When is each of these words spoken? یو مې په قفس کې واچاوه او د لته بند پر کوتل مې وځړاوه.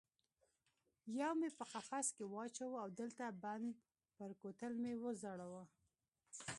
یو 1.19 1.31
مې 1.39 1.49
په 1.57 1.65
قفس 1.71 2.07
کې 2.15 2.23
واچاوه 2.33 2.77
او 2.83 2.89
د 2.97 2.99
لته 3.09 3.27
بند 3.43 3.67
پر 4.15 4.31
کوتل 4.41 4.73
مې 4.83 4.93
وځړاوه. 5.03 5.63